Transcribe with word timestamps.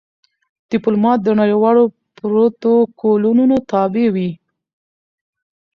ډيپلومات 0.71 1.19
د 1.23 1.29
نړېوالو 1.41 1.83
پروتوکولونو 2.17 3.55
تابع 3.71 4.05
وي. 4.15 4.29